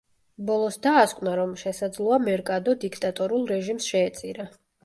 [0.45, 4.53] ბოლოს დაასკვნა, რომ შესაძლოა, მერკადო დიქტატორულ რეჟიმს შეეწირა.